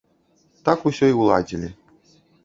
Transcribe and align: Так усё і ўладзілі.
Так 0.69 0.87
усё 0.91 1.09
і 1.11 1.13
ўладзілі. 1.19 1.69